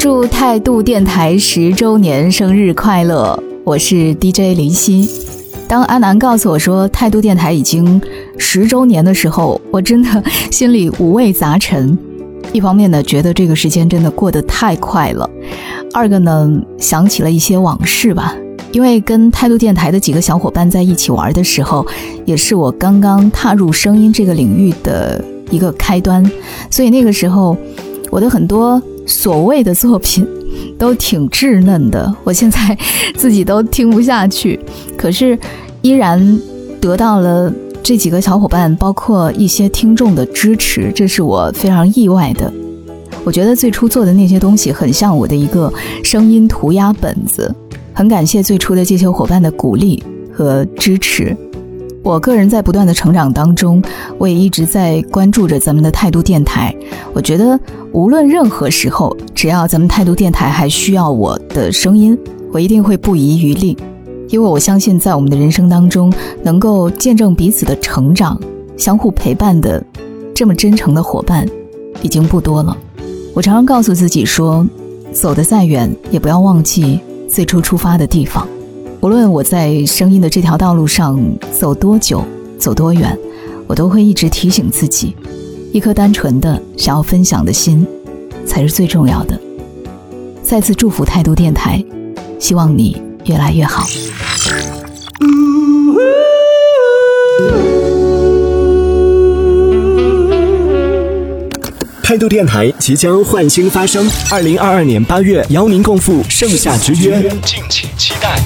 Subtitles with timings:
[0.00, 3.38] 祝态度电台十周年生日快乐！
[3.64, 5.06] 我是 DJ 林夕。
[5.68, 8.00] 当阿南告诉我说态度电台已经
[8.38, 11.98] 十周年的时候，我真的心里五味杂陈。
[12.50, 15.28] 一方面呢，觉得这个时间真的过得太快了；
[15.92, 18.34] 二个呢，想起了一些往事吧。
[18.72, 21.86] 因为跟态度电台的几个小伙伴在一起玩的时候，
[22.24, 26.24] 也是我刚刚踏入声音这个领域的一个开端，
[26.70, 27.54] 所以那个时候
[28.08, 30.24] 我的很多所谓的作品
[30.78, 32.78] 都挺稚嫩的，我现在
[33.16, 34.58] 自己都听不下去，
[34.96, 35.36] 可是
[35.82, 36.40] 依然
[36.80, 42.50] 得到了这几个小伙伴，包括一些听众的支持，这是我非常意外的。
[43.24, 45.70] 我觉得最初做的那些东西很像我的一个
[46.04, 47.52] 声音涂鸦本子。
[47.92, 51.36] 很感谢最初的这些伙伴的鼓励和支持。
[52.02, 53.82] 我个人在不断的成长当中，
[54.16, 56.74] 我也一直在关注着咱们的态度电台。
[57.12, 57.58] 我觉得
[57.92, 62.18] 无论任何时候，只要咱们态度电台还需要我的声音，
[62.52, 63.76] 我一定会不遗余力。
[64.28, 66.12] 因为我相信，在我们的人生当中，
[66.42, 68.40] 能够见证彼此的成长、
[68.78, 69.84] 相互陪伴的
[70.34, 71.46] 这么真诚的伙伴，
[72.00, 72.76] 已经不多了。
[73.34, 74.66] 我常常告诉自己说，
[75.12, 77.00] 走得再远，也不要忘记。
[77.28, 78.48] 最初出发的地方，
[79.02, 81.18] 无论我在声音的这条道路上
[81.58, 82.22] 走多久、
[82.58, 83.18] 走多远，
[83.66, 85.16] 我都会一直提醒自己：
[85.72, 87.86] 一颗单纯的想要分享的心，
[88.44, 89.40] 才是最重要的。
[90.42, 91.82] 再次祝福态度电台，
[92.38, 93.86] 希望你越来越好。
[102.02, 108.38] 态度电台即将焕新发声，二零二二年八月邀您共赴盛夏之约，敬请期待。